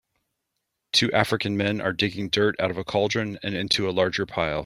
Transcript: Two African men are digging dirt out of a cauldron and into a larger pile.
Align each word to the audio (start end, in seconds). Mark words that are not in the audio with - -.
Two 0.93 1.11
African 1.13 1.55
men 1.57 1.79
are 1.79 1.93
digging 1.93 2.29
dirt 2.29 2.55
out 2.59 2.71
of 2.71 2.77
a 2.79 2.83
cauldron 2.83 3.37
and 3.43 3.53
into 3.55 3.87
a 3.87 3.91
larger 3.93 4.25
pile. 4.25 4.59